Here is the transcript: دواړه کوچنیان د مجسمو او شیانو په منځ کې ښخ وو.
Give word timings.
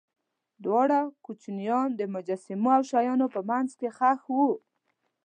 دواړه 0.63 0.99
کوچنیان 1.25 1.87
د 1.99 2.01
مجسمو 2.13 2.69
او 2.77 2.83
شیانو 2.89 3.27
په 3.35 3.41
منځ 3.49 3.69
کې 3.79 3.87
ښخ 3.97 4.21
وو. 4.35 4.49